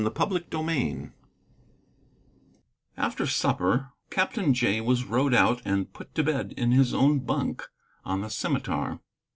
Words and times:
CHAPTER 0.17 0.41
XIII 0.51 1.11
After 2.97 3.27
supper, 3.27 3.91
Captain 4.09 4.51
Jay 4.51 4.81
was 4.81 5.03
rowed 5.03 5.35
out 5.35 5.61
and 5.63 5.93
put 5.93 6.15
to 6.15 6.23
bed 6.23 6.55
in 6.57 6.71
his 6.71 6.91
own 6.91 7.19
bunk 7.19 7.69
on 8.03 8.21
the 8.21 8.31
Scimitar. 8.31 8.99